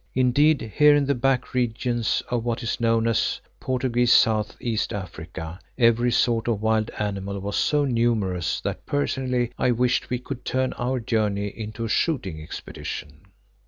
[0.15, 5.59] Indeed, here in the back regions of what is known as Portuguese South East Africa,
[5.77, 10.73] every sort of wild animal was so numerous that personally I wished we could turn
[10.73, 13.27] our journey into a shooting expedition.